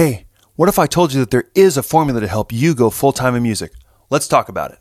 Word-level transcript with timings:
Hey, 0.00 0.24
what 0.56 0.70
if 0.70 0.78
I 0.78 0.86
told 0.86 1.12
you 1.12 1.20
that 1.20 1.30
there 1.30 1.50
is 1.54 1.76
a 1.76 1.82
formula 1.82 2.20
to 2.22 2.26
help 2.26 2.54
you 2.54 2.74
go 2.74 2.88
full 2.88 3.12
time 3.12 3.34
in 3.34 3.42
music? 3.42 3.74
Let's 4.08 4.26
talk 4.26 4.48
about 4.48 4.70
it. 4.72 4.78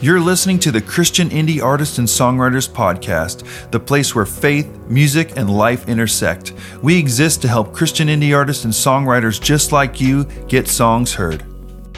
You're 0.00 0.20
listening 0.20 0.60
to 0.60 0.70
the 0.70 0.80
Christian 0.80 1.30
Indie 1.30 1.60
Artists 1.60 1.98
and 1.98 2.06
Songwriters 2.06 2.70
Podcast, 2.70 3.42
the 3.72 3.80
place 3.80 4.14
where 4.14 4.24
faith, 4.24 4.70
music, 4.88 5.36
and 5.36 5.50
life 5.50 5.88
intersect. 5.88 6.52
We 6.80 6.96
exist 6.96 7.42
to 7.42 7.48
help 7.48 7.72
Christian 7.72 8.06
indie 8.06 8.36
artists 8.36 8.64
and 8.64 8.72
songwriters 8.72 9.42
just 9.42 9.72
like 9.72 10.00
you 10.00 10.26
get 10.46 10.68
songs 10.68 11.12
heard. 11.12 11.44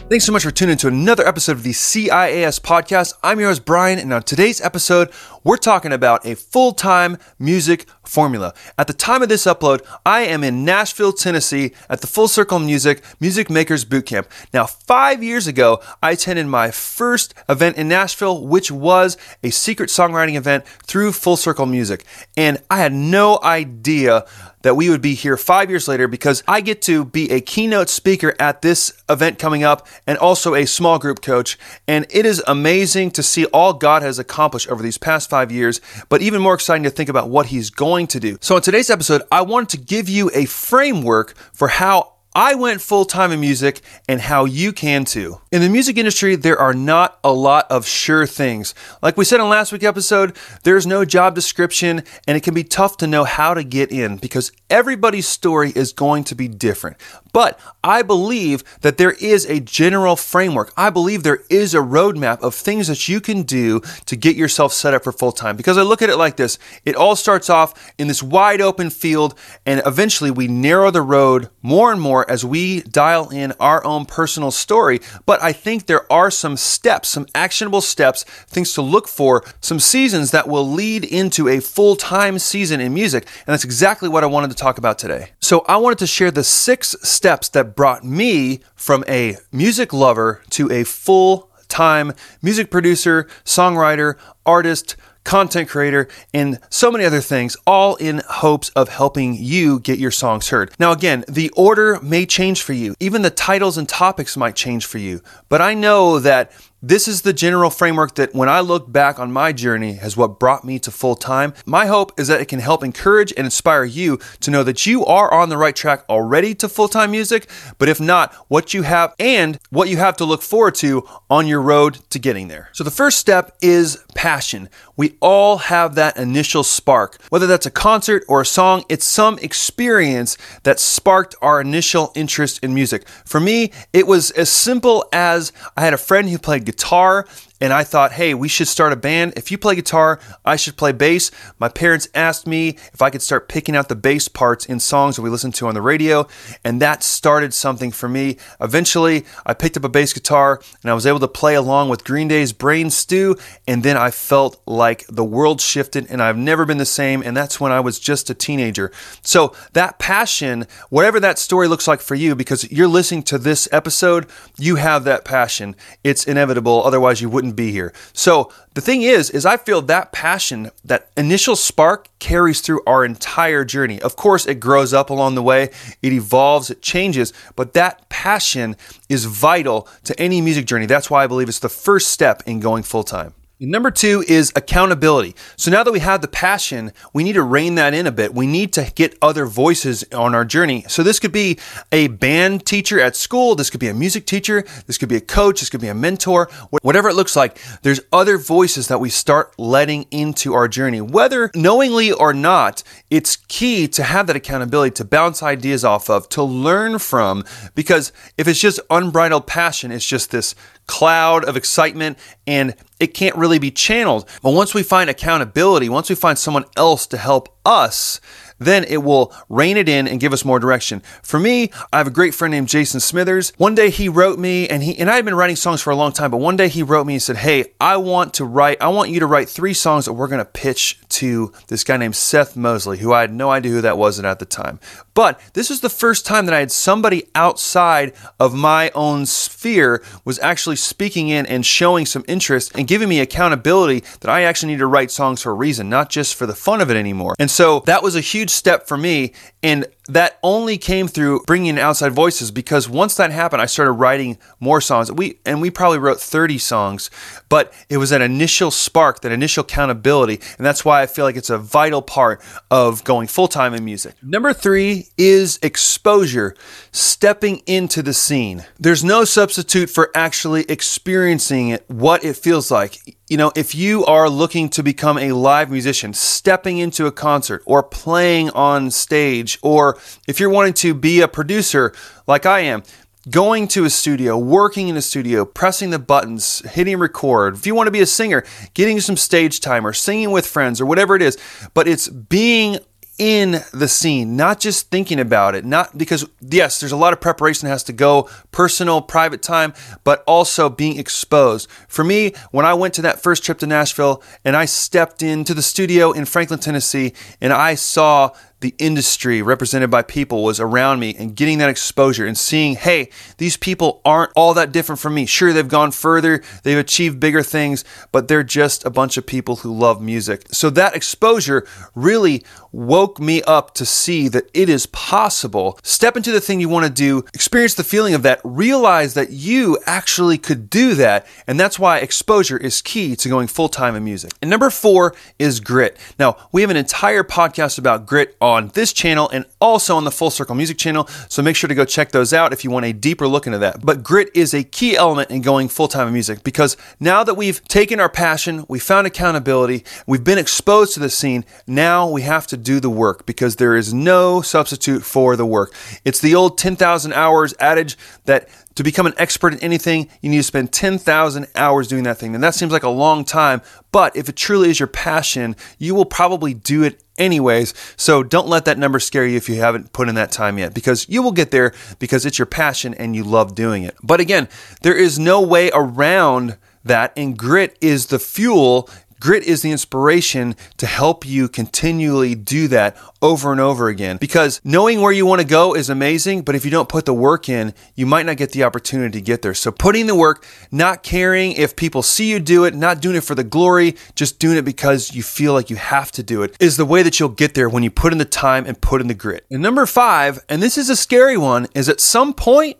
Thanks 0.09 0.25
so 0.25 0.31
much 0.31 0.45
for 0.45 0.53
tuning 0.53 0.73
in 0.73 0.79
to 0.79 0.87
another 0.87 1.27
episode 1.27 1.57
of 1.57 1.65
the 1.65 1.73
CIAS 1.73 2.61
podcast. 2.61 3.13
I'm 3.25 3.41
your 3.41 3.49
host, 3.49 3.65
Bryan, 3.65 3.99
and 3.99 4.13
on 4.13 4.23
today's 4.23 4.61
episode, 4.61 5.11
we're 5.43 5.57
talking 5.57 5.93
about 5.93 6.25
a 6.25 6.37
full 6.37 6.73
time 6.73 7.19
music 7.41 7.87
formula. 8.09 8.55
At 8.79 8.87
the 8.87 8.93
time 8.93 9.23
of 9.23 9.29
this 9.29 9.45
upload, 9.45 9.87
I 10.05 10.23
am 10.23 10.45
in 10.45 10.65
Nashville, 10.65 11.13
Tennessee 11.13 11.73
at 11.89 12.01
the 12.01 12.07
Full 12.07 12.29
Circle 12.29 12.61
Music 12.61 13.03
Music 13.21 13.51
Makers 13.51 13.85
Bootcamp. 13.85 14.27
Now, 14.53 14.67
five 14.67 15.23
years 15.23 15.47
ago, 15.47 15.81
I 16.03 16.13
attended 16.13 16.47
my 16.47 16.71
first 16.71 17.35
event 17.49 17.77
in 17.77 17.89
Nashville, 17.89 18.47
which 18.47 18.71
was 18.71 19.17
a 19.43 19.51
secret 19.51 19.91
songwriting 19.91 20.35
event 20.35 20.67
through 20.67 21.13
Full 21.13 21.37
Circle 21.37 21.67
Music. 21.67 22.05
And 22.37 22.59
I 22.71 22.79
had 22.79 22.93
no 22.93 23.39
idea 23.43 24.25
that 24.67 24.75
we 24.75 24.91
would 24.91 25.01
be 25.01 25.15
here 25.15 25.37
five 25.37 25.71
years 25.71 25.87
later 25.87 26.09
because 26.09 26.43
I 26.49 26.61
get 26.61 26.83
to 26.83 27.05
be 27.05 27.31
a 27.31 27.41
keynote 27.41 27.89
speaker 27.89 28.35
at 28.41 28.63
this 28.63 29.01
event 29.09 29.39
coming 29.39 29.63
up 29.63 29.87
and 30.09 30.19
also 30.19 30.57
a 30.57 30.67
small 30.67 30.99
group 30.99 31.23
coach. 31.23 31.57
And 31.87 32.05
it 32.11 32.27
is 32.27 32.43
amazing 32.49 33.13
to 33.13 33.23
see 33.23 33.45
all 33.47 33.75
God 33.75 34.03
has 34.03 34.19
accomplished 34.19 34.69
over 34.69 34.83
these 34.83 34.99
past 34.99 35.31
five 35.31 35.53
years, 35.53 35.81
but 36.09 36.21
even 36.21 36.43
more 36.43 36.55
exciting 36.55 36.83
to 36.83 36.91
think 36.91 37.09
about 37.09 37.31
what 37.31 37.47
He's 37.47 37.71
going 37.71 37.96
to 38.05 38.21
do. 38.21 38.37
So, 38.41 38.57
in 38.57 38.63
today's 38.63 38.91
episode, 38.91 39.23
I 39.33 39.41
wanted 39.41 39.71
to 39.71 39.79
give 39.79 40.09
you 40.09 40.31
a 40.35 40.45
framework 40.45 41.35
for 41.55 41.69
how 41.69 42.16
I 42.37 42.55
went 42.55 42.83
full 42.83 43.07
time 43.07 43.33
in 43.33 43.41
music 43.41 43.81
and 44.07 44.21
how 44.21 44.45
you 44.45 44.71
can 44.71 45.07
too. 45.07 45.41
In 45.51 45.63
the 45.63 45.71
music 45.71 45.97
industry, 45.97 46.37
there 46.37 46.59
are 46.59 46.75
not 46.75 47.19
a 47.25 47.33
lot 47.33 47.65
of 47.71 47.87
sure 47.87 48.27
things. 48.27 48.75
Like 49.01 49.17
we 49.17 49.25
said 49.25 49.41
in 49.41 49.49
last 49.49 49.73
week's 49.73 49.87
episode, 49.87 50.37
there's 50.63 50.87
no 50.87 51.07
job 51.07 51.35
description 51.35 52.03
and 52.29 52.37
it 52.37 52.43
can 52.43 52.53
be 52.53 52.63
tough 52.63 52.99
to 52.99 53.07
know 53.07 53.25
how 53.25 53.55
to 53.55 53.65
get 53.65 53.91
in 53.91 54.19
because 54.19 54.53
everybody's 54.69 55.27
story 55.27 55.73
is 55.75 55.95
going 55.95 56.25
to 56.25 56.35
be 56.35 56.47
different. 56.47 56.99
But 57.33 57.61
I 57.85 58.01
believe 58.01 58.65
that 58.81 58.97
there 58.97 59.13
is 59.13 59.45
a 59.45 59.61
general 59.61 60.17
framework. 60.17 60.73
I 60.77 60.91
believe 60.91 61.23
there 61.23 61.43
is 61.51 61.75
a 61.75 61.81
roadmap 61.81 62.41
of 62.41 62.55
things 62.55 62.89
that 62.89 63.09
you 63.09 63.21
can 63.21 63.43
do 63.43 63.81
to 64.07 64.17
get 64.17 64.37
yourself 64.37 64.73
set 64.73 64.95
up 64.95 65.05
for 65.05 65.13
full 65.13 65.33
time. 65.33 65.55
Because 65.55 65.77
I 65.77 65.83
look 65.83 66.01
at 66.01 66.09
it 66.09 66.17
like 66.17 66.37
this 66.37 66.59
it 66.87 66.97
all 66.97 67.15
starts 67.15 67.51
off 67.51 67.93
in 67.99 68.09
this 68.09 68.23
wide 68.23 68.63
open 68.63 68.89
field, 68.89 69.39
and 69.67 69.83
eventually 69.85 70.31
we 70.31 70.49
narrow 70.49 70.91
the 70.91 71.03
road 71.03 71.51
more 71.61 71.93
and 71.93 72.01
more 72.01 72.26
as 72.29 72.45
we 72.45 72.83
dial 72.83 73.29
in 73.31 73.53
our 73.61 73.85
own 73.85 74.05
personal 74.07 74.51
story. 74.51 75.01
But 75.25 75.43
I 75.43 75.53
think 75.53 75.87
there 75.87 76.11
are 76.13 76.31
some 76.31 76.57
steps, 76.57 77.09
some 77.09 77.27
actionable 77.35 77.81
steps, 77.81 78.25
things 78.47 78.73
to 78.75 78.83
look 78.83 79.09
for, 79.09 79.45
some 79.61 79.81
seasons 79.81 80.31
that 80.31 80.49
will 80.49 80.69
lead 80.69 81.05
into 81.05 81.49
a 81.49 81.61
full 81.61 81.97
time 81.97 82.39
season 82.39 82.81
in 82.81 82.95
music. 82.95 83.27
And 83.47 83.53
that's 83.53 83.65
exactly 83.65 84.09
what 84.09 84.25
I 84.25 84.27
wanted 84.27 84.51
to 84.51 84.57
talk 84.57 84.79
about 84.79 84.99
today. 84.99 85.31
So 85.41 85.65
I 85.69 85.77
wanted 85.77 85.99
to 85.99 86.07
share 86.07 86.31
the 86.31 86.45
six 86.45 86.95
steps 87.03 87.49
that 87.51 87.77
brought 87.77 88.05
me 88.05 88.61
from 88.75 89.05
a 89.09 89.37
music 89.53 89.93
lover 89.93 90.43
to 90.51 90.71
a 90.71 90.85
full 90.85 91.51
time 91.69 92.13
music 92.43 92.71
producer, 92.71 93.29
songwriter, 93.45 94.17
artist, 94.45 94.97
content 95.27 95.69
creator, 95.69 96.09
and 96.33 96.59
so 96.71 96.91
many 96.91 97.05
other 97.05 97.21
things, 97.21 97.57
all 97.67 97.97
in 97.97 98.23
hopes 98.29 98.71
of 98.71 98.89
helping 98.89 99.35
you 99.35 99.81
get 99.81 99.99
your 99.99 100.11
songs 100.13 100.49
heard. 100.49 100.73
Now, 100.79 100.93
again, 100.93 101.25
the 101.29 101.51
order 101.51 102.01
may 102.01 102.25
change 102.25 102.63
for 102.63 102.73
you, 102.73 102.95
even 103.01 103.23
the 103.23 103.31
titles 103.31 103.77
and 103.77 103.89
topics 103.89 104.37
might 104.37 104.57
change 104.57 104.87
for 104.87 104.99
you, 104.99 105.21
but 105.49 105.61
I 105.61 105.75
know 105.75 106.21
that 106.21 106.53
this 106.89 107.09
is 107.09 107.23
the 107.23 107.33
general 107.33 107.69
framework 107.69 108.15
that 108.15 108.33
when 108.33 108.49
I 108.49 108.61
look 108.61 108.91
back 108.93 109.19
on 109.19 109.33
my 109.33 109.53
journey 109.53 109.95
has 109.95 110.17
what 110.17 110.39
brought 110.39 110.65
me 110.65 110.79
to 110.79 110.93
full 110.93 111.17
time. 111.17 111.53
My 111.65 111.87
hope 111.87 112.13
is 112.17 112.29
that 112.29 112.41
it 112.41 112.47
can 112.47 112.61
help 112.61 112.85
encourage 112.85 113.33
and 113.37 113.45
inspire 113.45 113.83
you 113.83 114.21
to 114.41 114.53
know 114.53 114.63
that 114.63 114.87
you 114.87 115.05
are 115.05 115.33
on 115.35 115.49
the 115.49 115.57
right 115.57 115.75
track 115.75 116.05
already 116.09 116.55
to 116.55 116.69
full 116.69 116.87
time 116.87 117.11
music, 117.11 117.51
but 117.79 117.89
if 117.89 118.01
not, 118.01 118.33
what 118.47 118.73
you 118.73 118.83
have 118.83 119.15
and 119.19 119.59
what 119.71 119.89
you 119.89 119.97
have 119.97 120.17
to 120.19 120.25
look 120.25 120.43
forward 120.43 120.77
to 120.77 121.03
on 121.29 121.49
your 121.49 121.61
road 121.61 121.99
to 122.11 122.21
getting 122.21 122.47
there. 122.47 122.69
So 122.73 122.85
the 122.85 122.93
first 122.93 123.19
step 123.19 123.57
is 123.61 124.05
passion. 124.15 124.69
We 124.97 125.17
all 125.21 125.59
have 125.59 125.97
that 125.97 126.17
initial 126.17 126.63
spark. 126.63 127.21
Whether 127.31 127.49
that's 127.49 127.67
a 127.67 127.71
concert 127.71 128.25
or 128.29 128.43
a 128.43 128.47
song, 128.47 128.85
it's 128.89 129.07
some 129.07 129.41
experience 129.41 130.39
that 130.63 130.79
sparked 130.79 131.35
our 131.43 131.61
initial 131.61 132.13
interest 132.15 132.63
in 132.63 132.75
music. 132.75 133.09
For 133.25 133.41
me, 133.41 133.73
it 133.93 134.07
was 134.07 134.31
as 134.33 134.51
simple 134.51 135.05
as 135.13 135.53
I 135.77 135.81
had 135.81 135.93
a 135.93 135.99
friend 135.99 136.31
who 136.31 136.39
played 136.39 136.65
guitar 136.65 136.76
guitar 136.77 137.27
and 137.61 137.73
I 137.73 137.85
thought, 137.85 138.13
hey, 138.13 138.35
we 138.35 138.49
should 138.49 138.69
start 138.69 138.93
a 138.93 138.97
band. 138.97 139.33
If 139.37 139.51
you 139.51 139.59
play 139.59 139.75
guitar, 139.75 140.21
I 140.45 140.57
should 140.57 140.77
play 140.77 140.93
bass. 140.93 141.31
My 141.59 141.69
parents 141.69 142.09
asked 142.15 142.47
me 142.47 142.77
if 142.93 143.01
I 143.01 143.11
could 143.11 143.23
start 143.23 143.49
picking 143.49 143.75
out 143.75 143.89
the 143.89 143.97
bass 143.97 144.29
parts 144.29 144.67
in 144.67 144.81
songs 144.81 145.17
that 145.17 145.23
we 145.23 145.31
listened 145.31 145.55
to 145.57 145.67
on 145.67 145.75
the 145.75 145.83
radio, 145.83 146.27
and 146.65 146.83
that 146.83 147.03
started 147.03 147.55
something 147.55 147.91
for 147.91 148.09
me. 148.09 148.37
Eventually, 148.61 149.25
I 149.47 149.55
picked 149.55 149.77
up 149.77 149.85
a 149.85 149.89
bass 149.89 150.13
guitar 150.13 150.61
and 150.83 150.91
I 150.91 150.95
was 150.95 151.07
able 151.07 151.21
to 151.21 151.29
play 151.29 151.55
along 151.55 151.89
with 151.89 152.05
Green 152.05 152.29
Day's 152.29 152.53
Brain 152.53 152.91
Stew, 152.91 153.37
and 153.67 153.83
then 153.83 153.97
I 153.97 154.11
felt 154.11 154.61
like 154.67 155.07
the 155.09 155.25
world 155.25 155.61
shifted 155.61 156.07
and 156.11 156.23
I've 156.23 156.37
never 156.37 156.67
been 156.67 156.79
the 156.79 156.85
same, 156.85 157.23
and 157.23 157.37
that's 157.37 157.61
when 157.61 157.73
I 157.73 157.81
was 157.81 157.99
just 157.99 158.29
a 158.29 158.35
teenager. 158.35 158.93
So, 159.23 159.55
that 159.73 159.99
passion, 159.99 160.67
whatever 160.91 161.21
that 161.21 161.39
story 161.39 161.69
looks 161.69 161.89
like 161.89 162.01
for 162.01 162.15
you, 162.15 162.35
because 162.35 162.71
you're 162.71 162.89
listening 162.89 163.23
to 163.25 163.39
this 163.39 163.69
episode, 163.73 164.27
you 164.59 164.77
have 164.77 165.05
that 165.05 165.25
passion. 165.25 165.75
It's 166.05 166.25
inevitable, 166.25 166.83
otherwise, 166.85 167.21
you 167.21 167.31
wouldn't 167.31 167.46
wouldn't 167.47 167.57
be 167.57 167.71
here. 167.71 167.93
So 168.13 168.51
the 168.75 168.81
thing 168.81 169.03
is, 169.03 169.31
is 169.31 169.47
I 169.47 169.57
feel 169.57 169.81
that 169.83 170.13
passion, 170.13 170.71
that 170.85 171.11
initial 171.17 171.57
spark 171.57 172.09
carries 172.19 172.61
through 172.61 172.83
our 172.87 173.05
entire 173.05 173.65
journey. 173.65 174.01
Of 174.03 174.17
course, 174.17 174.47
it 174.47 174.61
grows 174.61 174.93
up 174.93 175.11
along 175.11 175.37
the 175.37 175.43
way, 175.43 175.71
it 176.03 176.13
evolves, 176.13 176.71
it 176.71 176.83
changes, 176.83 177.33
but 177.55 177.73
that 177.75 178.09
passion 178.09 178.77
is 179.09 179.25
vital 179.27 179.89
to 180.05 180.21
any 180.21 180.41
music 180.41 180.67
journey. 180.67 180.87
That's 180.87 181.09
why 181.09 181.23
I 181.23 181.27
believe 181.27 181.49
it's 181.49 181.61
the 181.61 181.69
first 181.69 182.11
step 182.11 182.43
in 182.47 182.61
going 182.61 182.83
full 182.83 183.05
time. 183.05 183.35
Number 183.59 183.91
two 183.91 184.23
is 184.29 184.53
accountability. 184.55 185.35
So 185.57 185.71
now 185.71 185.83
that 185.83 185.91
we 185.91 186.01
have 186.01 186.21
the 186.21 186.29
passion, 186.29 186.93
we 187.15 187.25
need 187.25 187.33
to 187.35 187.43
rein 187.43 187.77
that 187.77 187.95
in 187.95 188.07
a 188.07 188.13
bit. 188.13 188.35
We 188.35 188.47
need 188.47 188.71
to 188.75 188.93
get 188.95 189.17
other 189.23 189.47
voices 189.47 190.05
on 190.13 190.35
our 190.35 190.45
journey. 190.45 190.85
So 190.89 191.03
this 191.03 191.19
could 191.19 191.33
be 191.33 191.59
a 191.91 192.09
band 192.09 192.67
teacher 192.67 193.01
at 193.01 193.17
school. 193.17 193.55
This 193.55 193.71
could 193.71 193.81
be 193.81 193.89
a 193.89 193.95
music 193.95 194.27
teacher. 194.27 194.67
This 194.87 194.99
could 194.99 195.09
be 195.09 195.17
a 195.17 195.23
coach. 195.23 195.61
This 195.61 195.71
could 195.71 195.81
be 195.81 195.89
a 195.89 195.95
mentor. 195.95 196.51
Whatever 196.83 197.09
it 197.09 197.15
looks 197.15 197.35
like, 197.35 197.59
there's 197.81 198.01
other 198.13 198.37
voices 198.37 198.89
that 198.89 199.01
we 199.01 199.09
start 199.09 199.55
letting 199.57 200.03
into 200.11 200.53
our 200.53 200.69
journey. 200.69 201.01
Whether 201.01 201.51
knowingly 201.55 202.13
or 202.13 202.35
not, 202.35 202.83
it's 203.09 203.37
key 203.37 203.89
to 203.89 204.03
have 204.03 204.27
that 204.27 204.37
accountability 204.37 204.93
to 204.97 205.05
bounce 205.07 205.43
ideas 205.43 205.83
off 205.83 206.11
of, 206.11 206.29
to 206.31 206.43
learn 206.43 206.99
from, 206.99 207.43
because 207.75 208.13
if 208.37 208.47
it's 208.49 208.61
just 208.61 208.81
unbridled 208.91 209.47
passion, 209.47 209.91
it's 209.93 210.05
just 210.05 210.31
this 210.31 210.55
cloud 210.87 211.45
of 211.45 211.57
excitement 211.57 212.19
and 212.47 212.75
it 212.99 213.09
can't 213.09 213.37
really 213.37 213.59
be 213.59 213.71
channeled. 213.71 214.29
But 214.43 214.53
once 214.53 214.75
we 214.75 214.83
find 214.83 215.11
accountability, 215.11 215.89
once 215.89 216.09
we 216.09 216.17
find 216.17 216.39
someone 216.39 216.65
else 216.77 217.07
to 217.09 217.17
help 217.17 217.57
us, 217.65 218.21
then 218.59 218.85
it 218.85 218.99
will 218.99 219.33
rein 219.49 219.77
it 219.77 219.89
in 219.89 220.09
and 220.09 220.21
give 220.21 220.33
us 220.33 220.45
more 220.45 220.59
direction. 220.59 221.03
For 221.23 221.39
me, 221.39 221.71
I 221.93 221.99
have 221.99 222.07
a 222.07 222.11
great 222.11 222.35
friend 222.35 222.53
named 222.53 222.69
Jason 222.69 223.01
Smithers. 223.01 223.53
One 223.57 223.75
day 223.75 223.91
he 223.91 224.09
wrote 224.09 224.39
me 224.39 224.69
and 224.69 224.83
he 224.83 224.99
and 224.99 225.11
I 225.11 225.17
had 225.17 225.25
been 225.25 225.35
writing 225.35 225.57
songs 225.57 225.83
for 225.83 225.91
a 225.91 225.97
long 225.97 226.13
time, 226.13 226.31
but 226.31 226.39
one 226.39 226.57
day 226.57 226.69
he 226.69 226.83
wrote 226.83 227.07
me 227.07 227.15
and 227.15 227.23
said, 227.23 227.37
"Hey, 227.37 227.73
I 227.81 227.97
want 227.97 228.35
to 228.35 228.45
write 228.45 228.81
I 228.81 228.89
want 228.89 229.11
you 229.11 229.21
to 229.21 229.27
write 229.27 229.49
3 229.49 229.75
songs 229.75 230.05
that 230.05 230.15
we're 230.15 230.29
going 230.29 230.39
to 230.39 230.45
pitch 230.45 230.99
to 231.11 231.53
this 231.69 231.85
guy 231.85 231.97
named 231.97 232.17
Seth 232.17 232.57
Mosley, 232.57 232.99
who 232.99 233.13
I 233.13 233.23
had 233.23 233.33
no 233.33 233.51
idea 233.51 233.73
who 233.73 233.81
that 233.81 233.99
was 233.99 234.19
at 234.19 234.39
the 234.39 234.45
time. 234.45 234.81
But 235.15 235.41
this 235.55 235.71
was 235.71 235.81
the 235.81 235.89
first 235.89 236.27
time 236.27 236.47
that 236.47 236.55
I 236.55 236.59
had 236.59 236.71
somebody 236.71 237.29
outside 237.35 238.13
of 238.39 238.55
my 238.55 238.91
own 238.95 239.25
sphere 239.25 240.03
was 240.25 240.39
actually 240.41 240.77
speaking 240.77 241.29
in 241.29 241.47
and 241.47 241.65
showing 241.65 242.05
some 242.05 242.25
interest 242.29 242.73
and 242.75 242.87
giving 242.87 243.09
me 243.09 243.21
accountability 243.21 244.03
that 244.21 244.31
I 244.31 244.43
actually 244.43 244.73
need 244.73 244.79
to 244.79 244.87
write 244.87 245.11
songs 245.11 245.43
for 245.43 245.53
a 245.53 245.55
reason, 245.55 245.89
not 245.89 246.11
just 246.11 246.35
for 246.35 246.45
the 246.45 246.55
fun 246.55 246.81
of 246.81 246.91
it 246.91 246.97
anymore. 246.97 247.35
And 247.39 247.51
so 247.51 247.81
that 247.87 248.03
was 248.03 248.15
a 248.15 248.21
huge 248.21 248.46
step 248.51 248.87
for 248.87 248.97
me. 248.97 249.33
And 249.63 249.87
that 250.09 250.39
only 250.43 250.79
came 250.79 251.09
through 251.09 251.43
bringing 251.47 251.69
in 251.69 251.79
outside 251.79 252.13
voices 252.13 252.51
because 252.51 252.89
once 252.89 253.17
that 253.17 253.33
happened, 253.33 253.61
I 253.61 253.67
started 253.67 253.93
writing 253.93 254.39
more 254.61 254.81
songs. 254.81 255.11
We 255.11 255.41
and 255.45 255.61
we 255.61 255.71
probably 255.71 255.99
wrote 255.99 256.21
30 256.21 256.59
songs, 256.59 257.11
but 257.49 257.73
it 257.89 257.97
was 257.97 258.11
that 258.11 258.21
initial 258.21 258.71
spark, 258.71 259.21
that 259.23 259.33
initial 259.33 259.63
accountability, 259.63 260.41
and 260.57 260.67
that's 260.67 260.85
why 260.85 261.03
I 261.03 261.07
feel 261.07 261.25
like 261.25 261.37
it's 261.37 261.51
a 261.51 261.59
vital 261.59 262.03
part 262.03 262.43
of 262.71 263.03
going 263.05 263.27
full 263.27 263.49
time 263.49 263.75
in 263.75 263.85
music. 263.85 264.15
Number 264.23 264.53
three 264.53 265.09
is 265.19 265.59
exposure, 265.63 266.55
stepping 266.93 267.63
into 267.67 268.03
the 268.03 268.15
scene. 268.15 268.65
There's 268.79 269.03
no 269.03 269.25
substitute 269.25 269.91
for 269.91 270.11
actually 270.15 270.65
experiencing 270.69 271.71
it, 271.71 271.85
what 271.89 272.25
it 272.25 272.37
feels 272.37 272.71
like. 272.71 273.16
You 273.29 273.37
know, 273.37 273.51
if 273.57 273.75
you 273.75 274.05
are 274.05 274.31
looking 274.31 274.69
to 274.69 274.85
become 274.85 275.19
a 275.19 275.33
live 275.33 275.69
musician, 275.69 276.13
stepping 276.13 276.79
into 276.79 277.07
a 277.07 277.13
concert 277.13 277.61
or 277.67 277.83
playing 277.83 278.51
on 278.51 278.93
stage 278.93 279.59
or 279.63 279.99
if 280.29 280.39
you're 280.39 280.49
wanting 280.49 280.75
to 280.75 280.95
be 280.95 281.21
a 281.21 281.27
producer 281.27 281.93
like 282.29 282.47
I 282.47 282.61
am, 282.61 282.85
going 283.29 283.67
to 283.69 283.85
a 283.85 283.91
studio, 283.91 284.39
working 284.39 284.87
in 284.87 284.97
a 284.97 285.03
studio, 285.03 285.45
pressing 285.45 285.91
the 285.91 285.99
buttons, 285.99 286.61
hitting 286.71 286.99
record. 286.99 287.55
If 287.55 287.67
you 287.67 287.75
want 287.75 287.89
to 287.89 287.91
be 287.91 288.01
a 288.01 288.07
singer, 288.07 288.45
getting 288.75 289.01
some 289.01 289.17
stage 289.17 289.59
time 289.59 289.85
or 289.85 289.93
singing 289.93 290.31
with 290.31 290.47
friends 290.47 290.81
or 290.81 290.87
whatever 290.87 291.17
it 291.17 291.23
is, 291.23 291.37
but 291.75 291.89
it's 291.89 292.07
being 292.09 292.79
in 293.19 293.63
the 293.73 293.89
scene, 293.89 294.37
not 294.37 294.61
just 294.61 294.91
thinking 294.91 295.19
about 295.19 295.55
it. 295.55 295.65
Not 295.65 295.97
because, 295.97 296.29
yes, 296.41 296.81
there's 296.81 296.93
a 296.93 296.97
lot 296.97 297.13
of 297.13 297.21
preparation 297.21 297.67
that 297.67 297.73
has 297.73 297.85
to 297.85 297.93
go, 297.93 298.29
personal, 298.53 299.01
private 299.01 299.43
time, 299.43 299.73
but 300.05 300.23
also 300.27 300.69
being 300.69 300.99
exposed. 300.99 301.69
For 301.89 302.05
me, 302.05 302.33
when 302.51 302.67
I 302.67 302.75
went 302.75 302.95
to 302.95 303.03
that 303.03 303.23
first 303.23 303.43
trip 303.45 303.59
to 303.59 303.67
Nashville 303.67 304.23
and 304.45 304.57
I 304.57 304.67
stepped 304.67 305.23
into 305.23 305.55
the 305.55 305.63
studio 305.63 306.13
in 306.13 306.25
Franklin, 306.27 306.61
Tennessee, 306.61 307.13
and 307.41 307.53
I 307.53 307.75
saw 307.75 308.33
the 308.61 308.75
industry 308.79 309.43
represented 309.43 309.91
by 309.91 310.03
people 310.03 310.43
was 310.43 310.59
around 310.59 310.99
me 310.99 311.15
and 311.19 311.37
getting 311.37 311.59
that 311.59 311.69
exposure 311.69 312.27
and 312.27 312.39
seeing, 312.39 312.75
hey, 312.75 313.11
these 313.37 313.57
people 313.57 314.01
aren't 314.05 314.33
all 314.35 314.55
that 314.55 314.73
different 314.73 314.99
from 314.99 315.15
me. 315.15 315.27
Sure, 315.27 315.53
they've 315.53 315.69
gone 315.69 315.91
further, 315.91 316.43
they've 316.63 316.79
achieved 316.79 317.21
bigger 317.21 317.43
things, 317.43 317.85
but 318.13 318.29
they're 318.29 318.43
just 318.43 318.85
a 318.87 318.91
bunch 318.91 319.17
of 319.17 319.27
people 319.27 319.57
who 319.57 319.77
love 319.77 320.01
music. 320.01 320.47
So 320.53 320.71
that 320.71 320.97
exposure 320.97 321.67
really 321.95 322.45
woke 322.73 323.21
me 323.21 323.43
up 323.43 323.75
to 323.75 323.85
see 323.85 324.29
that 324.29 324.49
it 324.55 324.69
is 324.69 324.87
possible. 324.87 325.79
Step 325.83 326.17
into 326.17 326.33
the 326.33 326.41
thing 326.41 326.61
you 326.61 326.69
want 326.69 326.87
to 326.87 326.93
do, 326.93 327.25
experience 327.35 327.75
the 327.75 327.85
feeling 327.85 328.15
of 328.15 328.23
that, 328.23 328.41
realize 328.43 329.15
that 329.15 329.31
you 329.31 329.79
actually 329.87 330.39
could 330.39 330.71
do 330.71 330.95
that. 330.95 331.27
And 331.47 331.61
that's 331.61 331.79
why 331.79 331.99
exposure 331.99 332.57
is 332.57 332.81
key 332.81 333.17
to 333.17 333.29
going 333.29 333.49
full 333.49 333.69
time 333.69 333.97
in 333.97 334.05
music. 334.05 334.33
And 334.41 334.51
number 334.51 334.71
four 334.71 335.15
is 335.39 335.61
grit. 335.61 335.99
Now, 336.19 336.37
we 336.53 336.63
have 336.63 336.71
an 336.71 336.77
entire 336.77 337.25
podcast 337.25 337.79
about 337.79 338.07
grit 338.07 338.37
on 338.47 338.69
this 338.69 338.93
channel 338.93 339.29
and 339.31 339.45
also 339.61 339.97
on 339.97 340.05
the 340.05 340.11
Full 340.11 340.31
Circle 340.31 340.55
Music 340.55 340.79
channel. 340.79 341.09
So 341.29 341.43
make 341.43 341.57
sure 341.57 341.69
to 341.69 341.75
go 341.75 341.85
check 341.85 342.13
those 342.13 342.33
out 342.33 342.53
if 342.53 342.63
you 342.63 342.71
want 342.71 342.87
a 342.87 342.93
deeper 342.93 343.27
look 343.27 343.47
into 343.47 343.59
that. 343.59 343.85
But 343.85 344.03
grit 344.03 344.31
is 344.35 344.55
a 344.55 344.63
key 344.63 344.97
element 344.97 345.31
in 345.31 345.43
going 345.43 345.69
full 345.69 345.89
time 345.89 346.07
in 346.07 346.13
music 346.13 346.45
because 346.45 346.77
now 347.01 347.25
that 347.25 347.35
we've 347.35 347.63
taken 347.65 347.99
our 347.99 348.09
passion, 348.09 348.65
we 348.69 348.79
found 348.79 349.07
accountability, 349.07 349.85
we've 350.07 350.25
been 350.25 350.39
exposed 350.39 350.95
to 350.95 351.01
the 351.01 351.11
scene, 351.11 351.45
now 351.67 352.09
we 352.09 352.23
have 352.23 352.47
to 352.49 352.57
do 352.57 352.79
the 352.79 352.91
work 352.91 353.27
because 353.27 353.57
there 353.57 353.77
is 353.77 353.93
no 353.93 354.41
substitute 354.43 355.03
for 355.03 355.37
the 355.37 355.47
work. 355.47 355.75
It's 356.05 356.21
the 356.21 356.35
old 356.35 356.57
10,000 356.57 357.13
hours 357.13 357.55
adage 357.59 357.99
that 358.25 358.49
to 358.77 358.85
become 358.85 359.07
an 359.07 359.15
expert 359.17 359.55
in 359.55 359.61
anything, 359.61 360.09
you 360.21 360.31
need 360.31 360.37
to 360.37 360.43
spend 360.43 360.71
10,000 360.71 361.47
hours 361.57 361.89
doing 361.89 362.05
that 362.05 362.19
thing. 362.19 362.35
And 362.35 362.45
that 362.45 362.55
seems 362.55 362.73
like 362.73 362.83
a 362.83 362.91
long 362.91 363.25
time, 363.25 363.63
but 363.91 364.15
if 364.15 364.29
it 364.29 364.37
truly 364.37 364.69
is 364.69 364.79
your 364.79 364.87
passion, 364.87 365.57
you 365.79 365.95
will 365.95 366.05
probably 366.05 366.53
do 366.53 366.83
it 366.83 367.03
anyways. 367.19 367.75
So 367.97 368.23
don't 368.23 368.49
let 368.49 368.65
that 368.65 368.79
number 368.79 368.99
scare 368.99 369.27
you 369.27 369.37
if 369.37 369.49
you 369.49 369.57
haven't 369.57 369.93
put 369.93 370.09
in 370.09 370.15
that 370.17 370.33
time 370.33 370.59
yet 370.59 370.75
because 370.75 371.09
you 371.09 371.23
will 371.23 371.33
get 371.33 371.51
there 371.51 371.73
because 371.99 372.27
it's 372.27 372.39
your 372.39 372.47
passion 372.47 372.95
and 372.95 373.15
you 373.15 373.25
love 373.25 373.55
doing 373.55 373.83
it. 373.83 373.97
But 374.03 374.21
again, 374.21 374.49
there 374.83 374.97
is 374.97 375.19
no 375.19 375.41
way 375.41 375.71
around 375.75 376.57
that, 376.85 377.13
and 377.17 377.37
grit 377.37 377.77
is 377.81 378.07
the 378.07 378.19
fuel 378.19 378.89
Grit 379.27 379.43
is 379.43 379.63
the 379.63 379.73
inspiration 379.73 380.55
to 380.77 380.87
help 380.87 381.27
you 381.27 381.49
continually 381.49 382.37
do 382.37 382.69
that 382.69 382.97
over 383.21 383.51
and 383.51 383.61
over 383.61 383.89
again. 383.89 384.19
Because 384.19 384.61
knowing 384.63 385.01
where 385.01 385.11
you 385.11 385.27
want 385.27 385.41
to 385.41 385.47
go 385.49 385.75
is 385.75 385.91
amazing, 385.91 386.43
but 386.43 386.55
if 386.55 386.65
you 386.65 386.71
don't 386.71 386.89
put 386.89 387.07
the 387.07 387.13
work 387.13 387.49
in, 387.49 387.75
you 387.97 388.07
might 388.07 388.25
not 388.25 388.37
get 388.37 388.53
the 388.53 388.63
opportunity 388.63 389.19
to 389.19 389.21
get 389.21 389.43
there. 389.43 389.53
So 389.53 389.73
putting 389.73 390.07
the 390.07 390.15
work, 390.15 390.47
not 390.71 391.03
caring 391.03 391.55
if 391.55 391.75
people 391.75 392.05
see 392.05 392.31
you 392.31 392.39
do 392.39 392.63
it, 392.67 392.77
not 392.77 393.01
doing 393.01 393.17
it 393.17 393.25
for 393.25 393.35
the 393.35 393.43
glory, 393.43 393.97
just 394.15 394.39
doing 394.39 394.59
it 394.59 394.65
because 394.65 395.13
you 395.13 395.25
feel 395.25 395.55
like 395.55 395.71
you 395.71 395.77
have 395.77 396.13
to 396.13 396.23
do 396.23 396.45
it, 396.45 396.57
is 396.61 396.77
the 396.77 396.85
way 396.87 397.03
that 397.03 397.19
you'll 397.19 397.29
get 397.29 397.55
there 397.55 397.69
when 397.69 397.83
you 397.83 397.91
put 397.91 398.13
in 398.13 398.19
the 398.19 398.25
time 398.25 398.65
and 398.65 398.81
put 398.81 399.01
in 399.01 399.09
the 399.09 399.13
grit. 399.13 399.45
And 399.51 399.61
number 399.61 399.87
five, 399.87 400.39
and 400.49 400.63
this 400.63 400.79
is 400.79 400.89
a 400.89 400.95
scary 400.95 401.37
one, 401.37 401.67
is 401.75 401.89
at 401.89 401.99
some 401.99 402.33
point, 402.33 402.77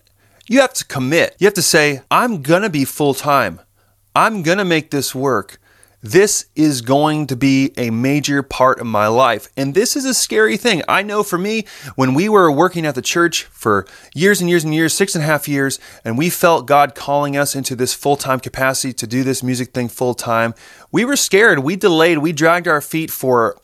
you 0.47 0.61
have 0.61 0.75
to 0.75 0.85
commit. 0.85 1.35
You 1.41 1.49
have 1.49 1.55
to 1.55 1.61
say, 1.61 2.03
I'm 2.09 2.41
going 2.41 2.63
to 2.63 2.71
be 2.71 2.85
full 2.85 3.15
time. 3.15 3.59
I'm 4.15 4.45
going 4.45 4.59
to 4.59 4.65
make 4.65 4.93
this 4.93 5.13
work. 5.13 5.59
This 6.03 6.47
is 6.55 6.83
going 6.83 7.27
to 7.29 7.37
be 7.37 7.73
a 7.77 7.91
major 7.91 8.43
part 8.43 8.81
of 8.81 8.87
my 8.87 9.07
life. 9.07 9.49
And 9.57 9.75
this 9.75 9.97
is 9.97 10.05
a 10.05 10.15
scary 10.15 10.57
thing. 10.57 10.83
I 10.89 11.03
know 11.03 11.23
for 11.23 11.39
me, 11.39 11.65
when 11.97 12.15
we 12.15 12.29
were 12.29 12.51
working 12.51 12.87
at 12.87 12.95
the 12.95 13.03
church 13.03 13.45
for 13.45 13.87
years 14.15 14.41
and 14.41 14.49
years 14.49 14.63
and 14.63 14.75
years, 14.75 14.95
six 14.95 15.15
and 15.15 15.25
a 15.25 15.27
half 15.27 15.49
years, 15.49 15.79
and 16.05 16.17
we 16.19 16.31
felt 16.31 16.67
God 16.67 16.95
calling 16.95 17.37
us 17.37 17.57
into 17.57 17.75
this 17.75 17.95
full 17.95 18.17
time 18.17 18.41
capacity 18.41 18.93
to 18.93 19.07
do 19.07 19.25
this 19.25 19.43
music 19.43 19.73
thing 19.73 19.89
full 19.89 20.15
time, 20.15 20.55
we 20.93 21.05
were 21.05 21.17
scared. 21.17 21.61
We 21.61 21.77
delayed, 21.77 22.19
we 22.19 22.33
dragged 22.33 22.69
our 22.69 22.81
feet 22.81 23.11
for 23.11 23.57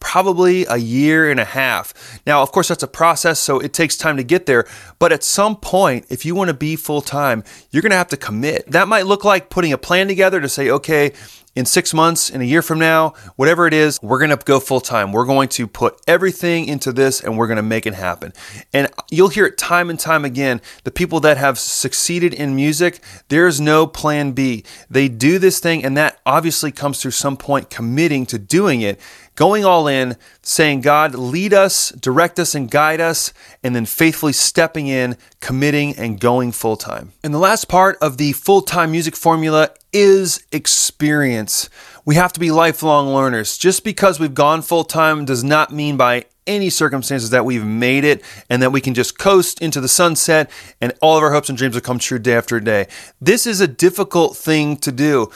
probably 0.00 0.64
a 0.64 0.78
year 0.78 1.30
and 1.30 1.38
a 1.38 1.44
half. 1.44 2.20
Now, 2.26 2.42
of 2.42 2.50
course, 2.50 2.68
that's 2.68 2.82
a 2.82 2.88
process, 2.88 3.38
so 3.38 3.60
it 3.60 3.72
takes 3.72 3.96
time 3.96 4.16
to 4.16 4.24
get 4.24 4.46
there. 4.46 4.64
But 4.98 5.12
at 5.12 5.22
some 5.22 5.56
point, 5.56 6.06
if 6.08 6.24
you 6.24 6.34
want 6.34 6.48
to 6.48 6.54
be 6.54 6.74
full 6.74 7.02
time, 7.02 7.44
you're 7.70 7.82
going 7.82 7.90
to 7.90 7.96
have 7.96 8.08
to 8.08 8.16
commit. 8.16 8.70
That 8.70 8.88
might 8.88 9.06
look 9.06 9.24
like 9.24 9.50
putting 9.50 9.72
a 9.72 9.78
plan 9.78 10.08
together 10.08 10.40
to 10.40 10.48
say, 10.48 10.70
okay, 10.70 11.12
in 11.56 11.66
six 11.66 11.92
months, 11.92 12.30
in 12.30 12.40
a 12.40 12.44
year 12.44 12.62
from 12.62 12.78
now, 12.78 13.14
whatever 13.36 13.66
it 13.66 13.74
is, 13.74 13.98
we're 14.02 14.18
going 14.18 14.30
to 14.30 14.36
go 14.36 14.60
full 14.60 14.80
time. 14.80 15.12
We're 15.12 15.26
going 15.26 15.48
to 15.50 15.66
put 15.66 16.00
everything 16.06 16.66
into 16.66 16.92
this 16.92 17.20
and 17.20 17.36
we're 17.36 17.48
going 17.48 17.56
to 17.56 17.62
make 17.62 17.86
it 17.86 17.94
happen. 17.94 18.32
And 18.72 18.88
you'll 19.10 19.28
hear 19.28 19.46
it 19.46 19.58
time 19.58 19.90
and 19.90 19.98
time 19.98 20.24
again. 20.24 20.60
The 20.84 20.92
people 20.92 21.18
that 21.20 21.38
have 21.38 21.58
succeeded 21.58 22.32
in 22.34 22.54
music, 22.54 23.00
there's 23.28 23.60
no 23.60 23.86
plan 23.86 24.32
B. 24.32 24.64
They 24.88 25.08
do 25.08 25.38
this 25.38 25.58
thing, 25.58 25.84
and 25.84 25.96
that 25.96 26.20
obviously 26.24 26.70
comes 26.70 27.02
through 27.02 27.10
some 27.12 27.36
point 27.36 27.68
committing 27.68 28.26
to 28.26 28.38
doing 28.38 28.80
it 28.80 29.00
going 29.40 29.64
all 29.64 29.88
in, 29.88 30.18
saying, 30.42 30.82
God, 30.82 31.14
lead 31.14 31.54
us, 31.54 31.92
direct 31.92 32.38
us, 32.38 32.54
and 32.54 32.70
guide 32.70 33.00
us, 33.00 33.32
and 33.62 33.74
then 33.74 33.86
faithfully 33.86 34.34
stepping 34.34 34.86
in, 34.86 35.16
committing, 35.40 35.96
and 35.96 36.20
going 36.20 36.52
full 36.52 36.76
time. 36.76 37.12
And 37.24 37.32
the 37.32 37.38
last 37.38 37.66
part 37.66 37.96
of 38.02 38.18
the 38.18 38.32
full 38.32 38.60
time 38.60 38.90
music 38.90 39.16
formula 39.16 39.70
is 39.94 40.44
experience. 40.52 41.70
We 42.04 42.16
have 42.16 42.34
to 42.34 42.40
be 42.40 42.50
lifelong 42.50 43.14
learners. 43.14 43.56
Just 43.56 43.82
because 43.82 44.20
we've 44.20 44.34
gone 44.34 44.60
full 44.60 44.84
time 44.84 45.24
does 45.24 45.42
not 45.42 45.72
mean 45.72 45.96
by 45.96 46.26
any 46.46 46.68
circumstances 46.68 47.30
that 47.30 47.46
we've 47.46 47.64
made 47.64 48.04
it 48.04 48.22
and 48.50 48.60
that 48.60 48.72
we 48.72 48.82
can 48.82 48.92
just 48.92 49.18
coast 49.18 49.62
into 49.62 49.80
the 49.80 49.88
sunset 49.88 50.50
and 50.82 50.92
all 51.00 51.16
of 51.16 51.22
our 51.22 51.32
hopes 51.32 51.48
and 51.48 51.56
dreams 51.56 51.74
will 51.74 51.80
come 51.80 51.98
true 51.98 52.18
day 52.18 52.34
after 52.34 52.60
day. 52.60 52.86
This 53.22 53.46
is 53.46 53.62
a 53.62 53.68
difficult 53.68 54.36
thing 54.36 54.76
to 54.78 54.92
do. 54.92 55.30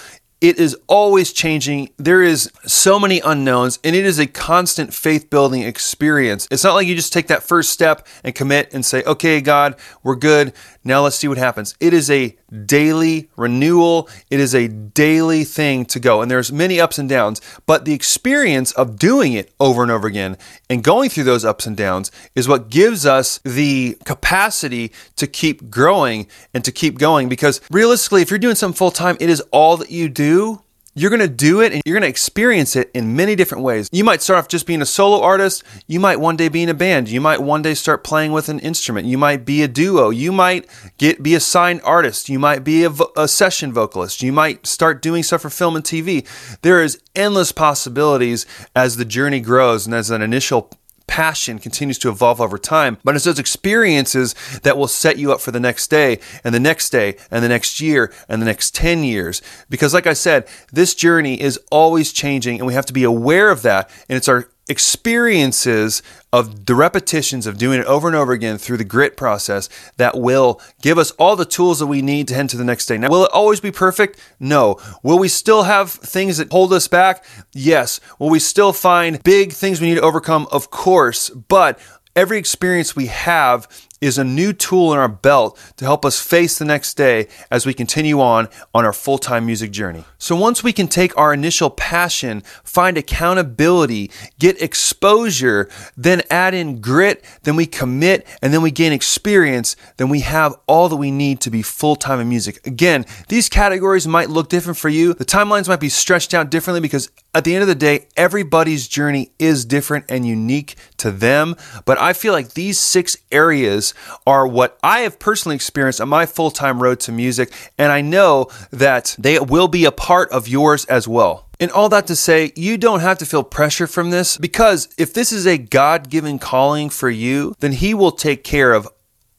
It 0.44 0.58
is 0.58 0.76
always 0.88 1.32
changing. 1.32 1.88
There 1.96 2.23
is 2.23 2.52
so 2.67 3.00
many 3.00 3.19
unknowns, 3.20 3.79
and 3.82 3.96
it 3.96 4.05
is 4.05 4.19
a 4.19 4.26
constant 4.26 4.93
faith 4.93 5.31
building 5.31 5.62
experience. 5.62 6.46
It's 6.50 6.62
not 6.62 6.75
like 6.75 6.87
you 6.87 6.94
just 6.94 7.14
take 7.14 7.29
that 7.29 7.43
first 7.43 7.70
step 7.70 8.06
and 8.23 8.35
commit 8.35 8.75
and 8.75 8.85
say, 8.85 9.02
okay, 9.05 9.41
God, 9.41 9.75
we're 10.02 10.17
good. 10.17 10.52
Now 10.84 11.01
let's 11.01 11.17
see 11.17 11.29
what 11.29 11.39
happens. 11.39 11.74
It 11.81 11.94
is 11.94 12.10
a 12.10 12.36
daily 12.55 13.31
renewal. 13.37 14.08
It 14.31 14.41
is 14.41 14.55
a 14.55 14.69
daily 14.69 15.44
thing 15.44 15.84
to 15.87 16.01
go. 16.01 16.23
And 16.23 16.31
there's 16.31 16.53
many 16.53 16.81
ups 16.81 16.99
and 16.99 17.08
downs, 17.08 17.41
but 17.67 17.84
the 17.84 17.93
experience 17.93 18.73
of 18.73 18.99
doing 18.99 19.32
it 19.32 19.53
over 19.61 19.82
and 19.82 19.91
over 19.91 20.06
again 20.06 20.37
and 20.70 20.82
going 20.82 21.11
through 21.11 21.25
those 21.25 21.44
ups 21.44 21.67
and 21.67 21.77
downs 21.77 22.11
is 22.34 22.49
what 22.49 22.70
gives 22.70 23.06
us 23.06 23.39
the 23.44 23.96
capacity 24.05 24.93
to 25.17 25.27
keep 25.27 25.70
growing 25.70 26.27
and 26.53 26.65
to 26.65 26.73
keep 26.73 26.99
going 26.99 27.29
because 27.29 27.61
realistically, 27.70 28.23
if 28.23 28.31
you're 28.31 28.39
doing 28.39 28.55
something 28.55 28.77
full 28.77 28.91
time, 28.91 29.17
it 29.20 29.29
is 29.29 29.41
all 29.53 29.77
that 29.77 29.91
you 29.91 30.08
do 30.08 30.63
you're 30.94 31.10
going 31.10 31.20
to 31.20 31.29
do 31.29 31.60
it 31.60 31.72
and 31.72 31.82
you're 31.84 31.94
going 31.94 32.03
to 32.03 32.08
experience 32.08 32.77
it 32.77 32.91
in 32.94 33.17
many 33.17 33.34
different 33.34 33.65
ways. 33.65 33.89
You 33.93 34.05
might 34.05 34.22
start 34.22 34.39
off 34.39 34.48
just 34.48 34.67
being 34.67 34.81
a 34.81 34.86
solo 34.86 35.20
artist. 35.20 35.65
You 35.86 35.98
might 36.01 36.20
one 36.20 36.36
day 36.36 36.48
be 36.48 36.63
in 36.63 36.69
a 36.69 36.74
band. 36.74 37.08
You 37.08 37.20
might 37.20 37.43
one 37.43 37.63
day 37.63 37.74
start 37.74 38.05
playing 38.05 38.32
with 38.32 38.48
an 38.48 38.60
instrument. 38.60 39.06
You 39.06 39.19
might 39.19 39.44
be 39.44 39.63
a 39.63 39.69
duo. 39.69 40.10
You 40.10 40.32
might 40.32 40.69
get 40.98 41.22
be 41.22 41.34
a 41.34 41.41
signed 41.41 41.81
artist. 41.84 42.29
You 42.29 42.39
might 42.39 42.65
be 42.65 42.84
a, 42.84 42.93
a 43.17 43.27
session 43.27 43.72
vocalist. 43.72 44.22
You 44.22 44.32
might 44.32 44.67
start 44.67 45.03
doing 45.03 45.22
stuff 45.22 45.43
for 45.43 45.51
film 45.51 45.77
and 45.77 45.84
TV. 45.84 46.27
There 46.63 46.82
is 46.82 47.01
endless 47.15 47.53
possibilities 47.53 48.46
as 48.74 48.96
the 48.96 49.05
journey 49.05 49.41
grows 49.41 49.86
and 49.86 49.94
as 49.94 50.10
an 50.10 50.22
initial 50.22 50.70
passion 51.06 51.58
continues 51.58 51.99
to 51.99 52.08
evolve 52.08 52.41
over 52.41 52.58
time. 52.58 52.99
But 53.05 53.15
it's 53.15 53.25
those 53.25 53.39
experiences 53.39 54.34
that 54.63 54.77
will 54.77 54.89
set 54.89 55.19
you 55.19 55.32
up 55.32 55.41
for 55.41 55.51
the 55.51 55.61
next 55.61 55.89
day 55.89 56.19
and 56.43 56.55
the 56.55 56.61
next 56.61 56.91
day 56.91 57.17
and 57.31 57.44
the 57.44 57.49
next 57.49 57.81
year 57.81 58.13
and 58.29 58.41
the 58.41 58.46
next 58.46 58.75
10 58.75 59.05
years. 59.05 59.43
Because, 59.69 59.94
like 59.94 60.06
I 60.06 60.13
said, 60.13 60.46
this 60.73 60.94
journey 60.94 61.41
is 61.41 61.58
always 61.70 62.13
changing 62.13 62.58
and 62.58 62.67
we 62.67 62.75
have 62.75 62.87
to 62.87 62.93
be 62.93 63.05
aware 63.05 63.51
of 63.51 63.63
that. 63.63 63.91
And 64.08 64.17
it's 64.17 64.29
our 64.29 64.49
experiences 64.68 66.02
of 66.32 66.66
the 66.66 66.74
repetitions 66.74 67.46
of 67.46 67.58
doing 67.58 67.78
it 67.78 67.86
over 67.86 68.08
and 68.08 68.16
over 68.16 68.32
again 68.32 68.58
through 68.58 68.76
the 68.76 68.84
grit 68.84 69.16
process 69.16 69.68
that 69.96 70.18
will 70.18 70.60
give 70.80 70.98
us 70.98 71.10
all 71.12 71.36
the 71.36 71.44
tools 71.44 71.78
that 71.78 71.86
we 71.86 72.02
need 72.02 72.28
to 72.28 72.34
head 72.34 72.48
to 72.48 72.56
the 72.56 72.64
next 72.64 72.86
day. 72.86 72.96
Now, 72.98 73.08
will 73.08 73.24
it 73.24 73.30
always 73.32 73.60
be 73.60 73.70
perfect? 73.70 74.18
No. 74.40 74.78
Will 75.02 75.18
we 75.18 75.28
still 75.28 75.64
have 75.64 75.90
things 75.90 76.38
that 76.38 76.50
hold 76.50 76.72
us 76.72 76.88
back? 76.88 77.24
Yes. 77.52 78.00
Will 78.18 78.30
we 78.30 78.38
still 78.38 78.72
find 78.72 79.22
big 79.22 79.52
things 79.52 79.80
we 79.80 79.88
need 79.88 79.96
to 79.96 80.02
overcome? 80.02 80.48
Of 80.50 80.70
course. 80.70 81.30
But 81.30 81.78
every 82.16 82.38
experience 82.38 82.96
we 82.96 83.06
have 83.06 83.68
is 84.05 84.19
a 84.19 84.25
new 84.25 84.53
tool 84.53 84.93
in 84.93 84.99
our 84.99 85.08
belt 85.08 85.58
to 85.79 85.84
help 85.87 86.05
us 86.05 86.20
face 86.20 86.58
the 86.58 86.65
next 86.65 86.94
day 86.94 87.27
as 87.51 87.65
we 87.65 87.73
continue 87.73 88.20
on 88.20 88.49
on 88.75 88.84
our 88.84 88.93
full 88.93 89.17
time 89.17 89.46
music 89.46 89.70
journey. 89.70 90.05
So 90.19 90.37
once 90.37 90.63
we 90.63 90.75
can 90.75 90.89
take 90.89 91.17
our 91.17 91.32
initial 91.32 91.70
passion, 91.70 92.43
find 92.63 92.99
accountability, 92.99 94.11
get 94.39 94.61
exposure, 94.61 95.70
then 95.96 96.23
add 96.31 96.53
in 96.53 96.82
grit, 96.82 97.25
then 97.44 97.56
we 97.56 97.65
commit, 97.65 98.27
and 98.43 98.53
then 98.53 98.61
we 98.61 98.70
gain 98.70 98.93
experience, 98.93 99.75
then 99.96 100.11
we 100.11 100.20
have 100.20 100.55
all 100.67 100.91
that 100.91 100.96
we 100.96 101.11
need 101.11 101.41
to 101.41 101.51
be 101.51 101.63
full 101.63 101.96
time 101.96 102.20
in 102.20 102.29
music. 102.29 102.67
Again, 102.67 103.06
these 103.29 103.49
categories 103.49 104.06
might 104.06 104.29
look 104.29 104.51
different 104.51 104.77
for 104.77 104.91
you. 104.91 105.15
The 105.15 105.25
timelines 105.25 105.69
might 105.69 105.81
be 105.81 105.89
stretched 105.89 106.34
out 106.34 106.51
differently 106.51 106.81
because 106.81 107.11
at 107.34 107.44
the 107.44 107.55
end 107.55 107.63
of 107.63 107.69
the 107.69 107.75
day, 107.75 108.08
everybody's 108.17 108.87
journey 108.87 109.31
is 109.39 109.65
different 109.65 110.05
and 110.11 110.27
unique 110.27 110.77
to 110.99 111.11
them. 111.11 111.56
But 111.87 111.99
I 111.99 112.13
feel 112.13 112.34
like 112.34 112.53
these 112.53 112.79
six 112.79 113.17
areas 113.32 113.94
are 114.27 114.46
what 114.46 114.79
I 114.82 115.01
have 115.01 115.19
personally 115.19 115.56
experienced 115.56 116.01
on 116.01 116.08
my 116.08 116.27
full 116.27 116.51
time 116.51 116.82
road 116.82 117.01
to 117.01 117.13
music. 117.13 117.53
And 117.79 117.93
I 117.93 118.01
know 118.01 118.48
that 118.70 119.17
they 119.19 119.39
will 119.39 119.69
be 119.69 119.84
a 119.84 119.93
part 119.93 120.31
of 120.31 120.48
yours 120.48 120.84
as 120.86 121.08
well. 121.08 121.48
And 121.60 121.70
all 121.70 121.89
that 121.91 122.06
to 122.08 122.17
say, 122.17 122.53
you 122.56 122.77
don't 122.77 123.01
have 123.01 123.19
to 123.19 123.27
feel 123.27 123.44
pressure 123.44 123.86
from 123.86 124.10
this 124.10 124.36
because 124.36 124.89
if 124.98 125.15
this 125.15 125.32
is 125.32 125.46
a 125.46 125.56
God 125.56 126.10
given 126.10 126.39
calling 126.39 126.91
for 126.91 127.08
you, 127.08 127.55
then 127.60 127.72
He 127.72 127.94
will 127.94 128.10
take 128.13 128.44
care 128.44 128.72
of 128.72 128.89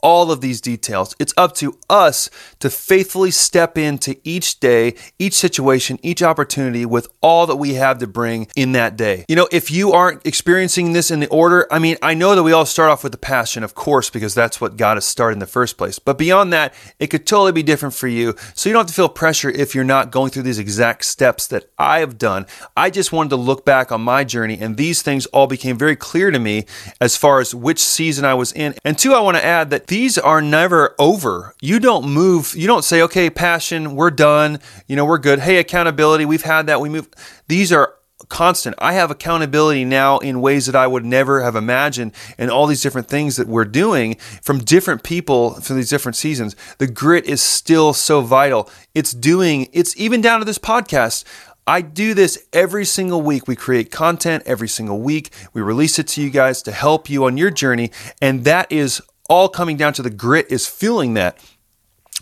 all 0.06 0.32
of 0.32 0.40
these 0.40 0.62
details. 0.62 1.16
It's 1.18 1.34
up 1.36 1.56
to 1.56 1.80
us 1.90 2.30
to 2.60 2.70
faithfully 2.70 3.32
step 3.32 3.76
into 3.76 4.16
each 4.24 4.60
day, 4.60 4.94
each 5.18 5.34
situation, 5.34 5.98
each 6.04 6.22
opportunity 6.22 6.86
with 6.86 7.08
all 7.22 7.48
that 7.48 7.56
we 7.56 7.74
have 7.74 7.98
to 7.98 8.08
bring 8.08 8.48
in 8.56 8.74
that 8.74 8.98
day. 8.98 9.26
You 9.28 9.36
know, 9.36 9.48
if 9.52 9.72
you 9.72 9.94
aren't 9.94 10.24
experiencing 10.24 10.94
this 10.94 11.10
in 11.10 11.22
the 11.22 11.28
order, 11.30 11.68
I 11.72 11.80
mean, 11.80 11.98
I 12.04 12.14
know 12.14 12.36
that 12.36 12.44
we 12.44 12.52
all 12.52 12.68
start 12.68 12.92
off 12.92 13.02
with 13.02 13.14
the 13.14 13.18
passion, 13.18 13.64
of 13.64 13.74
course, 13.74 14.12
because 14.12 14.36
that's 14.36 14.62
what 14.62 14.78
got 14.78 14.96
us 14.96 15.08
started 15.08 15.38
in 15.38 15.40
the 15.40 15.48
first 15.48 15.76
place. 15.76 15.98
But 15.98 16.20
beyond 16.20 16.54
that, 16.54 16.76
it 17.00 17.08
could 17.08 17.26
totally 17.26 17.52
be 17.52 17.64
different 17.64 17.96
for 17.96 18.08
you. 18.08 18.36
So 18.54 18.70
you 18.70 18.74
don't 18.74 18.82
have 18.82 18.88
to 18.90 18.94
feel 18.94 19.10
pressure 19.10 19.50
if 19.50 19.74
you're 19.74 19.84
not 19.84 20.12
going 20.12 20.30
through 20.30 20.44
these 20.44 20.60
exact 20.60 21.06
steps 21.06 21.48
that 21.48 21.72
I 21.80 22.02
have 22.02 22.20
done. 22.20 22.46
I 22.78 22.92
just 22.92 23.12
wanted 23.12 23.30
to 23.30 23.38
look 23.38 23.66
back 23.66 23.92
on 23.92 24.02
my 24.02 24.24
journey, 24.24 24.60
and 24.60 24.78
these 24.78 25.02
things 25.02 25.26
all 25.28 25.48
became 25.48 25.80
very 25.80 25.96
clear 25.96 26.30
to 26.30 26.38
me 26.38 26.68
as 27.02 27.18
far 27.18 27.40
as 27.40 27.56
which 27.56 27.80
season 27.80 28.24
I 28.24 28.36
was 28.36 28.52
in. 28.52 28.76
And 28.86 29.00
two, 29.00 29.16
I 29.16 29.20
want 29.22 29.38
to 29.38 29.44
add 29.44 29.72
that 29.72 29.88
these 29.96 30.18
are 30.18 30.42
never 30.42 30.94
over. 31.00 31.56
You 31.62 31.80
don't 31.80 32.10
move, 32.10 32.54
you 32.54 32.68
don't 32.68 32.84
say, 32.84 33.02
okay, 33.04 33.30
passion, 33.30 33.96
we're 33.96 34.12
done, 34.12 34.60
you 34.88 34.98
know, 34.98 35.06
we're 35.06 35.20
good. 35.20 35.40
Hey, 35.40 35.56
accountability, 35.56 36.26
we've 36.26 36.42
had 36.42 36.68
that, 36.68 36.82
we 36.82 36.90
move. 36.90 37.08
These 37.48 37.72
are 37.72 37.94
constant. 38.28 38.76
I 38.78 38.92
have 38.92 39.10
accountability 39.10 39.86
now 39.86 40.18
in 40.18 40.42
ways 40.42 40.66
that 40.66 40.76
I 40.76 40.86
would 40.86 41.06
never 41.06 41.44
have 41.44 41.56
imagined, 41.56 42.12
and 42.38 42.52
all 42.52 42.68
these 42.68 42.82
different 42.82 43.08
things 43.08 43.38
that 43.38 43.48
we're 43.48 43.64
doing 43.64 44.16
from 44.42 44.58
different 44.58 45.02
people 45.02 45.62
for 45.62 45.74
these 45.74 45.90
different 45.90 46.18
seasons. 46.18 46.58
The 46.78 46.88
grit 46.88 47.24
is 47.24 47.42
still 47.42 47.94
so 47.94 48.20
vital. 48.20 48.70
It's 48.94 49.14
doing, 49.14 49.70
it's 49.72 49.96
even 49.96 50.20
down 50.20 50.40
to 50.40 50.46
this 50.46 50.60
podcast. 50.60 51.24
I 51.66 51.80
do 51.80 52.14
this 52.14 52.46
every 52.52 52.84
single 52.84 53.22
week. 53.22 53.48
We 53.48 53.56
create 53.56 53.92
content 53.92 54.44
every 54.46 54.68
single 54.68 55.00
week. 55.00 55.32
We 55.54 55.62
release 55.62 55.98
it 56.00 56.08
to 56.10 56.22
you 56.22 56.32
guys 56.32 56.62
to 56.64 56.74
help 56.74 57.10
you 57.10 57.24
on 57.24 57.38
your 57.38 57.50
journey. 57.50 57.92
And 58.22 58.44
that 58.44 58.70
is 58.70 59.02
all 59.30 59.50
coming 59.50 59.78
down 59.78 59.94
to 59.94 60.02
the 60.02 60.10
grit 60.10 60.48
is 60.50 60.68
fueling 60.68 61.14
that. 61.16 61.38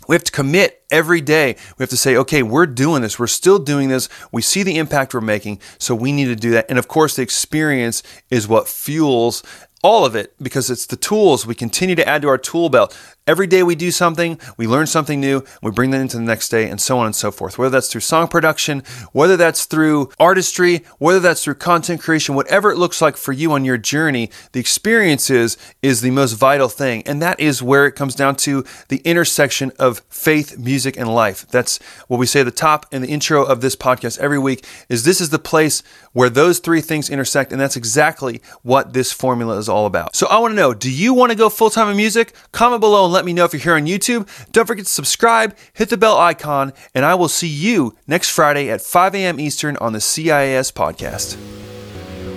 We 0.06 0.14
have 0.14 0.24
to 0.24 0.32
commit 0.32 0.82
every 0.90 1.20
day. 1.20 1.56
We 1.78 1.82
have 1.82 1.90
to 1.90 1.96
say, 1.96 2.16
okay, 2.16 2.42
we're 2.42 2.66
doing 2.66 3.02
this. 3.02 3.18
We're 3.18 3.26
still 3.26 3.58
doing 3.58 3.88
this. 3.88 4.08
We 4.32 4.42
see 4.42 4.62
the 4.62 4.76
impact 4.76 5.14
we're 5.14 5.20
making. 5.20 5.60
So 5.78 5.94
we 5.94 6.12
need 6.12 6.26
to 6.26 6.36
do 6.36 6.50
that. 6.50 6.66
And 6.68 6.78
of 6.78 6.88
course, 6.88 7.16
the 7.16 7.22
experience 7.22 8.02
is 8.30 8.46
what 8.46 8.68
fuels 8.68 9.42
all 9.82 10.04
of 10.06 10.16
it 10.16 10.34
because 10.42 10.70
it's 10.70 10.86
the 10.86 10.96
tools 10.96 11.46
we 11.46 11.54
continue 11.54 11.94
to 11.94 12.08
add 12.08 12.22
to 12.22 12.28
our 12.28 12.38
tool 12.38 12.70
belt. 12.70 12.96
Every 13.26 13.46
day 13.46 13.62
we 13.62 13.74
do 13.74 13.90
something, 13.90 14.38
we 14.58 14.66
learn 14.66 14.86
something 14.86 15.18
new, 15.18 15.44
we 15.62 15.70
bring 15.70 15.92
that 15.92 16.00
into 16.02 16.18
the 16.18 16.22
next 16.22 16.50
day, 16.50 16.68
and 16.68 16.78
so 16.78 16.98
on 16.98 17.06
and 17.06 17.16
so 17.16 17.30
forth. 17.30 17.56
Whether 17.56 17.70
that's 17.70 17.90
through 17.90 18.02
song 18.02 18.28
production, 18.28 18.82
whether 19.12 19.38
that's 19.38 19.64
through 19.64 20.10
artistry, 20.20 20.84
whether 20.98 21.20
that's 21.20 21.42
through 21.42 21.54
content 21.54 22.02
creation, 22.02 22.34
whatever 22.34 22.70
it 22.70 22.76
looks 22.76 23.00
like 23.00 23.16
for 23.16 23.32
you 23.32 23.52
on 23.52 23.64
your 23.64 23.78
journey, 23.78 24.28
the 24.52 24.60
experiences 24.60 25.56
is 25.80 26.02
the 26.02 26.10
most 26.10 26.34
vital 26.34 26.68
thing. 26.68 27.02
And 27.06 27.22
that 27.22 27.40
is 27.40 27.62
where 27.62 27.86
it 27.86 27.92
comes 27.92 28.14
down 28.14 28.36
to 28.36 28.62
the 28.88 28.98
intersection 29.06 29.72
of 29.78 30.00
faith, 30.10 30.58
music, 30.58 30.98
and 30.98 31.08
life. 31.08 31.48
That's 31.48 31.78
what 32.08 32.20
we 32.20 32.26
say 32.26 32.40
at 32.40 32.44
the 32.44 32.50
top 32.50 32.84
in 32.92 33.00
the 33.00 33.08
intro 33.08 33.42
of 33.42 33.62
this 33.62 33.74
podcast 33.74 34.18
every 34.18 34.38
week 34.38 34.66
is 34.90 35.04
this 35.04 35.22
is 35.22 35.30
the 35.30 35.38
place 35.38 35.82
where 36.12 36.28
those 36.28 36.58
three 36.58 36.82
things 36.82 37.08
intersect, 37.08 37.52
and 37.52 37.60
that's 37.60 37.74
exactly 37.74 38.42
what 38.60 38.92
this 38.92 39.12
formula 39.12 39.56
is 39.56 39.66
all 39.66 39.86
about. 39.86 40.14
So 40.14 40.26
I 40.26 40.38
want 40.40 40.52
to 40.52 40.56
know, 40.56 40.74
do 40.74 40.92
you 40.92 41.14
want 41.14 41.32
to 41.32 41.38
go 41.38 41.48
full-time 41.48 41.88
in 41.88 41.96
music? 41.96 42.34
Comment 42.52 42.82
below 42.82 43.13
let 43.14 43.24
me 43.24 43.32
know 43.32 43.44
if 43.44 43.52
you're 43.52 43.62
here 43.62 43.76
on 43.76 43.86
YouTube. 43.86 44.28
Don't 44.52 44.66
forget 44.66 44.84
to 44.84 44.92
subscribe, 44.92 45.56
hit 45.72 45.88
the 45.88 45.96
bell 45.96 46.18
icon, 46.18 46.72
and 46.94 47.04
I 47.04 47.14
will 47.14 47.28
see 47.28 47.48
you 47.48 47.96
next 48.06 48.28
Friday 48.28 48.68
at 48.70 48.82
5 48.82 49.14
a.m. 49.14 49.40
Eastern 49.40 49.76
on 49.78 49.92
the 49.94 50.00
CIAS 50.00 50.72
podcast. 50.72 51.63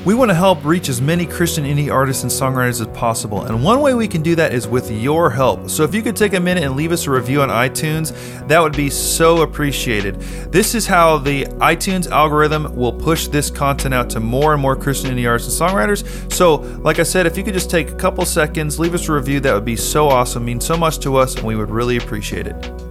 We 0.08 0.14
want 0.14 0.32
to 0.32 0.36
help 0.36 0.64
reach 0.64 0.88
as 0.88 1.02
many 1.02 1.26
Christian 1.26 1.66
indie 1.66 1.92
artists 1.92 2.24
and 2.24 2.32
songwriters 2.32 2.80
as 2.80 2.88
possible, 2.98 3.44
and 3.44 3.62
one 3.62 3.82
way 3.82 3.94
we 3.94 4.08
can 4.08 4.22
do 4.22 4.36
that 4.36 4.54
is 4.54 4.66
with 4.66 4.90
your 4.90 5.30
help. 5.30 5.70
So 5.70 5.84
if 5.84 5.94
you 5.94 6.02
could 6.02 6.16
take 6.16 6.34
a 6.34 6.40
minute 6.40 6.64
and 6.64 6.78
leave 6.78 6.94
us 6.94 7.08
a 7.08 7.12
review 7.12 7.42
on 7.42 7.50
iTunes, 7.50 8.14
that 8.48 8.62
would 8.62 8.72
be 8.72 8.90
so 8.90 9.42
appreciated. 9.42 10.16
This 10.50 10.76
is 10.76 10.88
how 10.88 11.18
the 11.18 11.44
iTunes 11.60 12.10
algorithm 12.10 12.74
will 12.74 12.94
push 12.94 13.28
this 13.28 13.52
content 13.52 13.94
out 13.94 14.10
to 14.12 14.22
more 14.22 14.54
and 14.54 14.62
more 14.62 14.78
Christian 14.78 15.14
indie 15.14 15.28
artists 15.28 15.60
and 15.60 15.70
songwriters. 15.70 16.32
So, 16.32 16.56
like 16.56 17.00
I 17.00 17.04
said, 17.04 17.26
if 17.26 17.36
you 17.36 17.44
could 17.44 17.54
just 17.54 17.70
take 17.70 17.90
a 17.90 17.96
couple 17.96 18.24
seconds, 18.24 18.80
leave 18.80 18.94
us 18.94 19.10
a 19.10 19.12
review, 19.12 19.42
that 19.42 19.54
would 19.54 19.66
be 19.66 19.76
so 19.76 20.08
awesome, 20.08 20.46
means 20.46 20.66
so 20.66 20.78
much 20.78 21.00
to 21.00 21.18
us, 21.18 21.36
and 21.36 21.44
we 21.44 21.58
would 21.58 21.70
really 21.70 21.98
appreciate 21.98 22.48
it. 22.48 22.87